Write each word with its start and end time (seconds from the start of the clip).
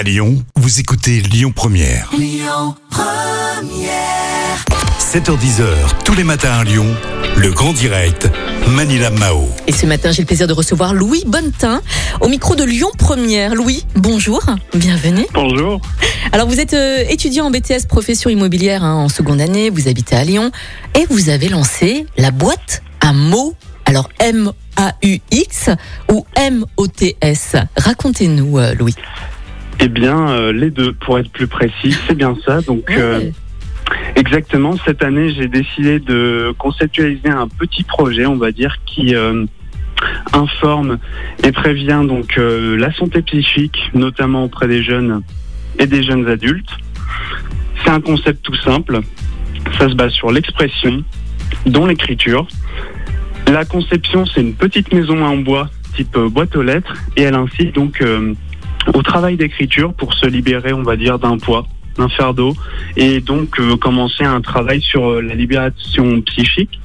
À 0.00 0.02
Lyon, 0.02 0.42
vous 0.56 0.80
écoutez 0.80 1.20
Lyon 1.20 1.52
Première. 1.54 2.10
7h10h, 4.98 5.66
tous 6.06 6.14
les 6.14 6.24
matins 6.24 6.52
à 6.52 6.64
Lyon, 6.64 6.86
le 7.36 7.50
grand 7.50 7.74
direct, 7.74 8.26
Manila 8.70 9.10
Mao. 9.10 9.46
Et 9.66 9.72
ce 9.72 9.84
matin, 9.84 10.10
j'ai 10.10 10.22
le 10.22 10.26
plaisir 10.26 10.46
de 10.46 10.54
recevoir 10.54 10.94
Louis 10.94 11.22
Bonnetin 11.26 11.82
au 12.22 12.28
micro 12.28 12.54
de 12.54 12.64
Lyon 12.64 12.88
Première. 12.96 13.54
Louis, 13.54 13.84
bonjour, 13.94 14.42
bienvenue. 14.72 15.26
Bonjour. 15.34 15.82
Alors, 16.32 16.48
vous 16.48 16.60
êtes 16.60 16.72
euh, 16.72 17.04
étudiant 17.10 17.44
en 17.44 17.50
BTS 17.50 17.86
profession 17.86 18.30
immobilière 18.30 18.82
hein, 18.82 18.94
en 18.94 19.10
seconde 19.10 19.42
année, 19.42 19.68
vous 19.68 19.86
habitez 19.86 20.16
à 20.16 20.24
Lyon 20.24 20.50
et 20.98 21.04
vous 21.10 21.28
avez 21.28 21.50
lancé 21.50 22.06
la 22.16 22.30
boîte 22.30 22.82
à 23.02 23.12
mots. 23.12 23.54
Alors, 23.84 24.08
M-A-U-X 24.18 25.68
ou 26.10 26.24
M-O-T-S 26.36 27.56
Racontez-nous, 27.76 28.56
euh, 28.56 28.72
Louis. 28.72 28.94
Eh 29.80 29.88
bien, 29.88 30.28
euh, 30.30 30.52
les 30.52 30.70
deux, 30.70 30.92
pour 30.92 31.18
être 31.18 31.30
plus 31.30 31.46
précis, 31.46 31.96
c'est 32.06 32.14
bien 32.14 32.36
ça. 32.44 32.60
Donc, 32.60 32.90
euh, 32.90 33.18
Ouais. 33.18 33.32
exactement, 34.16 34.74
cette 34.84 35.02
année, 35.02 35.32
j'ai 35.32 35.48
décidé 35.48 35.98
de 35.98 36.52
conceptualiser 36.58 37.28
un 37.30 37.48
petit 37.48 37.82
projet, 37.82 38.26
on 38.26 38.36
va 38.36 38.52
dire, 38.52 38.76
qui 38.86 39.14
euh, 39.14 39.46
informe 40.32 40.98
et 41.44 41.52
prévient 41.52 42.02
donc 42.06 42.36
euh, 42.38 42.76
la 42.76 42.92
santé 42.92 43.22
psychique, 43.22 43.90
notamment 43.94 44.44
auprès 44.44 44.68
des 44.68 44.82
jeunes 44.82 45.22
et 45.78 45.86
des 45.86 46.02
jeunes 46.02 46.28
adultes. 46.28 46.70
C'est 47.82 47.90
un 47.90 48.00
concept 48.00 48.42
tout 48.42 48.54
simple. 48.56 49.00
Ça 49.78 49.88
se 49.88 49.94
base 49.94 50.12
sur 50.12 50.30
l'expression, 50.30 51.02
dont 51.66 51.86
l'écriture. 51.86 52.46
La 53.50 53.64
conception, 53.64 54.26
c'est 54.26 54.42
une 54.42 54.54
petite 54.54 54.92
maison 54.92 55.22
en 55.24 55.38
bois, 55.38 55.68
type 55.96 56.16
boîte 56.18 56.54
aux 56.54 56.62
lettres, 56.62 56.94
et 57.16 57.22
elle 57.22 57.34
incite 57.34 57.74
donc 57.74 58.00
euh, 58.02 58.34
au 58.94 59.02
travail 59.02 59.36
d'écriture 59.36 59.92
pour 59.94 60.14
se 60.14 60.26
libérer, 60.26 60.72
on 60.72 60.82
va 60.82 60.96
dire, 60.96 61.18
d'un 61.18 61.38
poids, 61.38 61.66
d'un 61.96 62.08
fardeau, 62.08 62.54
et 62.96 63.20
donc 63.20 63.58
euh, 63.58 63.76
commencer 63.76 64.24
un 64.24 64.40
travail 64.40 64.80
sur 64.80 65.10
euh, 65.10 65.20
la 65.20 65.34
libération 65.34 66.20
psychique, 66.22 66.80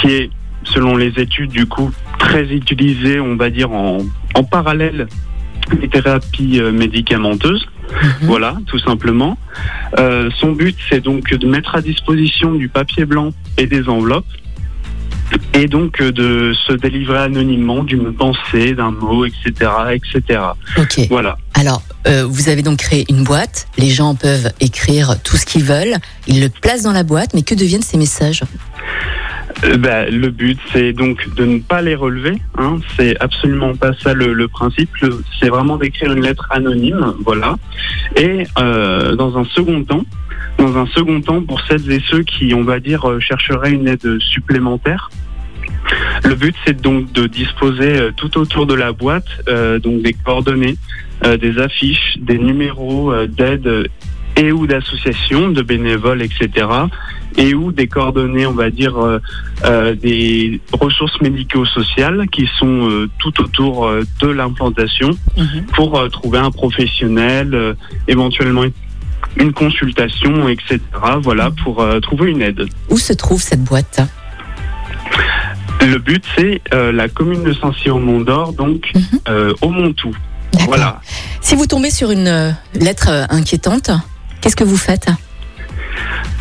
qui 0.00 0.08
est, 0.08 0.30
selon 0.64 0.96
les 0.96 1.18
études, 1.18 1.50
du 1.50 1.66
coup, 1.66 1.90
très 2.18 2.44
utilisée, 2.52 3.20
on 3.20 3.36
va 3.36 3.50
dire, 3.50 3.72
en, 3.72 3.98
en 4.34 4.44
parallèle 4.44 5.08
des 5.80 5.88
thérapies 5.88 6.60
euh, 6.60 6.72
médicamenteuses. 6.72 7.66
Voilà, 8.22 8.56
tout 8.66 8.78
simplement. 8.78 9.36
Euh, 9.98 10.30
son 10.36 10.52
but, 10.52 10.76
c'est 10.88 11.00
donc 11.00 11.34
de 11.34 11.46
mettre 11.46 11.74
à 11.74 11.80
disposition 11.80 12.54
du 12.54 12.68
papier 12.68 13.04
blanc 13.04 13.30
et 13.58 13.66
des 13.66 13.88
enveloppes, 13.88 14.26
et 15.54 15.66
donc 15.66 16.00
euh, 16.00 16.12
de 16.12 16.52
se 16.66 16.72
délivrer 16.72 17.18
anonymement 17.18 17.82
d'une 17.84 18.12
pensée, 18.12 18.74
d'un 18.74 18.90
mot, 18.90 19.24
etc., 19.24 19.70
etc. 19.92 20.40
Ok. 20.78 21.06
Voilà. 21.08 21.36
Alors, 21.54 21.82
euh, 22.06 22.24
vous 22.28 22.48
avez 22.48 22.62
donc 22.62 22.78
créé 22.78 23.04
une 23.08 23.24
boîte. 23.24 23.68
Les 23.76 23.90
gens 23.90 24.14
peuvent 24.14 24.52
écrire 24.60 25.20
tout 25.22 25.36
ce 25.36 25.44
qu'ils 25.44 25.64
veulent. 25.64 25.96
Ils 26.26 26.40
le 26.40 26.48
placent 26.48 26.82
dans 26.82 26.92
la 26.92 27.02
boîte, 27.02 27.34
mais 27.34 27.42
que 27.42 27.54
deviennent 27.54 27.82
ces 27.82 27.98
messages? 27.98 28.42
Euh, 29.64 29.76
bah, 29.76 30.08
le 30.08 30.30
but, 30.30 30.58
c'est 30.72 30.92
donc 30.92 31.34
de 31.34 31.44
ne 31.44 31.58
pas 31.58 31.82
les 31.82 31.94
relever. 31.94 32.40
Hein. 32.56 32.78
C'est 32.96 33.20
absolument 33.20 33.74
pas 33.74 33.92
ça 34.02 34.14
le, 34.14 34.32
le 34.32 34.48
principe. 34.48 34.90
C'est 35.38 35.48
vraiment 35.48 35.76
d'écrire 35.76 36.12
une 36.12 36.22
lettre 36.22 36.46
anonyme, 36.50 37.14
voilà. 37.24 37.56
Et 38.16 38.46
euh, 38.58 39.14
dans 39.16 39.36
un 39.36 39.44
second 39.44 39.84
temps, 39.84 40.04
dans 40.58 40.76
un 40.78 40.86
second 40.86 41.20
temps, 41.20 41.42
pour 41.42 41.60
celles 41.66 41.90
et 41.90 42.00
ceux 42.08 42.22
qui, 42.22 42.54
on 42.54 42.62
va 42.62 42.80
dire, 42.80 43.06
chercheraient 43.20 43.72
une 43.72 43.88
aide 43.88 44.18
supplémentaire. 44.20 45.10
Le 46.24 46.34
but, 46.34 46.54
c'est 46.66 46.80
donc 46.80 47.12
de 47.12 47.26
disposer 47.26 47.98
euh, 47.98 48.10
tout 48.16 48.38
autour 48.38 48.66
de 48.66 48.74
la 48.74 48.92
boîte 48.92 49.26
euh, 49.48 49.78
donc 49.78 50.02
des 50.02 50.12
coordonnées, 50.12 50.76
euh, 51.24 51.36
des 51.36 51.58
affiches, 51.58 52.16
des 52.20 52.38
numéros 52.38 53.12
d'aide 53.26 53.88
et 54.36 54.52
ou 54.52 54.66
d'associations, 54.66 55.48
de 55.50 55.62
bénévoles, 55.62 56.22
etc 56.22 56.66
et 57.36 57.54
ou 57.54 57.70
des 57.70 57.86
coordonnées, 57.86 58.44
on 58.46 58.52
va 58.52 58.70
dire, 58.70 58.96
euh, 58.98 59.18
euh, 59.64 59.94
des 59.94 60.60
ressources 60.72 61.20
médico-sociales 61.20 62.26
qui 62.30 62.48
sont 62.58 62.90
euh, 62.90 63.08
tout 63.20 63.40
autour 63.40 63.88
de 64.20 64.26
l'implantation 64.26 65.10
pour 65.74 65.96
euh, 65.98 66.08
trouver 66.08 66.38
un 66.38 66.50
professionnel, 66.50 67.76
éventuellement 68.08 68.64
une- 69.36 69.52
consultation, 69.52 70.48
etc. 70.48 70.80
Voilà, 71.22 71.50
pour 71.62 71.86
trouver 72.02 72.30
une 72.32 72.42
aide. 72.42 72.66
Où 72.88 72.98
se 72.98 73.12
trouve 73.12 73.40
cette 73.40 73.62
boîte? 73.62 74.00
Le 75.80 75.98
but, 75.98 76.22
c'est 76.36 76.60
euh, 76.74 76.92
la 76.92 77.08
commune 77.08 77.42
de 77.42 77.52
Saint-Cyr-au-Mont-d'Or, 77.54 78.52
donc 78.52 78.90
Mhm. 78.94 79.02
euh, 79.28 79.52
au 79.62 79.70
Montou. 79.70 80.14
Voilà. 80.66 81.00
Si 81.40 81.54
vous 81.54 81.66
tombez 81.66 81.90
sur 81.90 82.10
une 82.10 82.26
euh, 82.28 82.50
lettre 82.74 83.08
euh, 83.08 83.24
inquiétante, 83.30 83.90
qu'est-ce 84.40 84.56
que 84.56 84.64
vous 84.64 84.76
faites? 84.76 85.06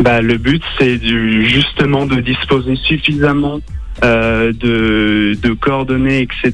Bah, 0.00 0.20
le 0.20 0.36
but, 0.38 0.62
c'est 0.78 1.00
justement 1.46 2.06
de 2.06 2.20
disposer 2.20 2.76
suffisamment 2.76 3.60
euh, 4.02 4.52
de, 4.52 5.36
de 5.40 5.52
coordonnées, 5.52 6.20
etc., 6.20 6.52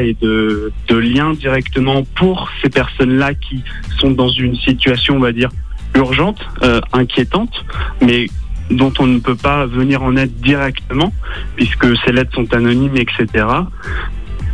et 0.00 0.16
de, 0.20 0.72
de 0.88 0.96
liens 0.96 1.32
directement 1.34 2.02
pour 2.16 2.48
ces 2.62 2.70
personnes-là 2.70 3.34
qui 3.34 3.62
sont 4.00 4.10
dans 4.10 4.30
une 4.30 4.56
situation, 4.56 5.16
on 5.16 5.20
va 5.20 5.32
dire, 5.32 5.50
urgente, 5.94 6.40
euh, 6.62 6.80
inquiétante, 6.92 7.64
mais 8.00 8.26
dont 8.70 8.92
on 8.98 9.06
ne 9.06 9.18
peut 9.18 9.34
pas 9.36 9.66
venir 9.66 10.02
en 10.02 10.16
aide 10.16 10.34
directement, 10.40 11.12
puisque 11.56 11.86
ces 12.04 12.12
lettres 12.12 12.34
sont 12.34 12.52
anonymes, 12.54 12.96
etc. 12.96 13.44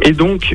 Et 0.02 0.12
donc, 0.12 0.54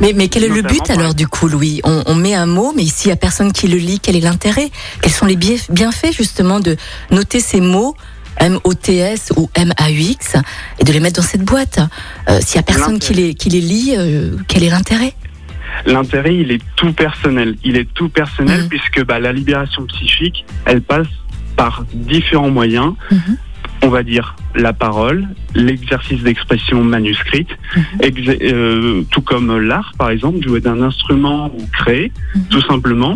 mais, 0.00 0.12
mais 0.14 0.28
quel 0.28 0.44
est 0.44 0.48
le 0.48 0.62
but 0.62 0.88
alors 0.90 1.14
du 1.14 1.26
coup, 1.28 1.46
Louis? 1.48 1.80
On, 1.84 2.02
on 2.06 2.14
met 2.14 2.34
un 2.34 2.46
mot, 2.46 2.72
mais 2.74 2.84
s'il 2.86 3.08
y 3.08 3.12
a 3.12 3.16
personne 3.16 3.52
qui 3.52 3.68
le 3.68 3.76
lit, 3.78 4.00
quel 4.00 4.16
est 4.16 4.20
l'intérêt? 4.20 4.70
Quels 5.02 5.12
sont 5.12 5.26
les 5.26 5.36
bienf- 5.36 5.70
bienfaits 5.70 6.12
justement 6.16 6.58
de 6.60 6.76
noter 7.10 7.40
ces 7.40 7.60
mots 7.60 7.94
M-O-T-S 8.38 9.32
ou 9.36 9.50
M-A-U-X 9.54 10.36
et 10.78 10.84
de 10.84 10.92
les 10.92 11.00
mettre 11.00 11.20
dans 11.20 11.26
cette 11.26 11.44
boîte? 11.44 11.78
Euh, 12.28 12.38
S'il 12.40 12.56
y 12.56 12.58
a 12.58 12.62
personne 12.62 12.98
qui 12.98 13.12
les, 13.14 13.34
qui 13.34 13.50
les 13.50 13.60
lit, 13.60 13.94
euh, 13.96 14.36
quel 14.48 14.62
est 14.64 14.70
l'intérêt? 14.70 15.12
L'intérêt, 15.86 16.34
il 16.36 16.50
est 16.50 16.62
tout 16.76 16.92
personnel. 16.92 17.56
Il 17.64 17.76
est 17.76 17.88
tout 17.94 18.08
personnel 18.08 18.62
Mhm. 18.62 18.68
puisque 18.68 19.04
bah, 19.04 19.20
la 19.20 19.32
libération 19.32 19.84
psychique, 19.86 20.44
elle 20.64 20.80
passe 20.82 21.06
par 21.60 21.84
différents 21.92 22.50
moyens. 22.60 22.90
Mhm. 23.10 23.36
On 23.82 23.88
va 23.96 24.02
dire 24.02 24.26
la 24.54 24.72
parole, 24.86 25.20
l'exercice 25.54 26.20
d'expression 26.26 26.78
manuscrite, 26.96 27.52
Mhm. 27.76 27.82
euh, 28.42 29.02
tout 29.12 29.20
comme 29.30 29.48
l'art, 29.70 29.92
par 29.98 30.08
exemple, 30.14 30.38
jouer 30.46 30.60
d'un 30.66 30.80
instrument 30.90 31.40
ou 31.58 31.62
créer, 31.80 32.06
Mhm. 32.34 32.42
tout 32.52 32.62
simplement. 32.72 33.14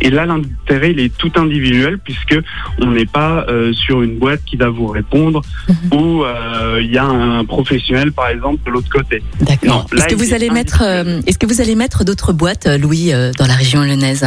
Et 0.00 0.10
là, 0.10 0.22
l'intérêt, 0.26 0.90
il 0.94 1.00
est 1.06 1.16
tout 1.22 1.32
individuel 1.44 1.94
puisque 2.06 2.36
on 2.84 2.88
n'est 2.96 3.10
pas 3.20 3.32
euh, 3.48 3.72
sur 3.84 3.96
une 4.02 4.16
boîte 4.22 4.42
qui 4.48 4.56
va 4.56 4.68
vous 4.68 4.88
répondre 4.98 5.40
Mhm. 5.68 5.98
ou 5.98 6.24
euh, 6.24 6.80
il 6.86 6.90
y 6.92 6.98
a 6.98 7.04
un 7.04 7.44
professionnel, 7.44 8.10
par 8.12 8.28
exemple, 8.34 8.58
de 8.66 8.70
l'autre 8.74 8.90
côté. 8.98 9.22
D'accord. 9.40 9.86
Est-ce 9.96 10.06
que 10.08 10.14
vous 10.22 10.32
allez 10.34 10.50
mettre, 10.50 10.82
est-ce 11.26 11.38
que 11.38 11.46
vous 11.46 11.60
allez 11.60 11.74
mettre 11.84 12.04
d'autres 12.04 12.32
boîtes, 12.32 12.66
Louis, 12.82 13.10
dans 13.38 13.46
la 13.46 13.54
région 13.62 13.80
lyonnaise? 13.82 14.24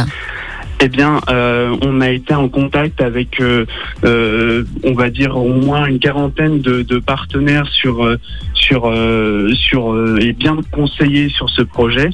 Eh 0.82 0.88
bien, 0.88 1.20
euh, 1.28 1.76
on 1.82 2.00
a 2.00 2.08
été 2.08 2.32
en 2.34 2.48
contact 2.48 3.02
avec, 3.02 3.38
euh, 3.40 3.66
euh, 4.04 4.64
on 4.82 4.94
va 4.94 5.10
dire 5.10 5.36
au 5.36 5.52
moins 5.52 5.84
une 5.86 5.98
quarantaine 5.98 6.60
de, 6.60 6.80
de 6.82 6.98
partenaires 6.98 7.68
sur 7.68 8.16
sur 8.54 8.92
sur 9.54 10.18
et 10.18 10.32
bien 10.32 10.56
conseillés 10.72 11.28
sur 11.28 11.50
ce 11.50 11.62
projet. 11.62 12.10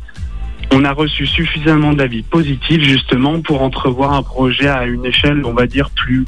On 0.73 0.85
a 0.85 0.93
reçu 0.93 1.27
suffisamment 1.27 1.93
d'avis 1.93 2.23
positifs 2.23 2.83
justement 2.83 3.41
pour 3.41 3.63
entrevoir 3.63 4.15
un 4.15 4.23
projet 4.23 4.67
à 4.67 4.85
une 4.85 5.07
échelle, 5.07 5.43
on 5.45 5.53
va 5.53 5.69
dire 5.69 5.91
plus 5.91 6.25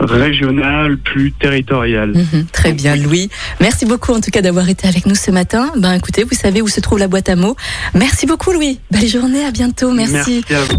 régionale, 0.00 0.96
plus 0.96 1.32
territoriale. 1.32 2.12
Mhm, 2.14 2.46
Très 2.52 2.72
bien, 2.72 2.96
Louis. 2.96 3.28
Merci 3.60 3.84
beaucoup 3.84 4.12
en 4.12 4.20
tout 4.20 4.30
cas 4.30 4.40
d'avoir 4.40 4.68
été 4.68 4.88
avec 4.88 5.04
nous 5.06 5.14
ce 5.14 5.30
matin. 5.30 5.70
Ben 5.76 5.92
écoutez, 5.92 6.24
vous 6.24 6.34
savez 6.34 6.62
où 6.62 6.68
se 6.68 6.80
trouve 6.80 6.98
la 6.98 7.08
boîte 7.08 7.28
à 7.28 7.36
mots. 7.36 7.56
Merci 7.94 8.26
beaucoup, 8.26 8.52
Louis. 8.52 8.80
Belle 8.90 9.06
journée, 9.06 9.44
à 9.44 9.50
bientôt. 9.50 9.92
Merci. 9.92 10.42
à 10.50 10.60
vous. 10.60 10.78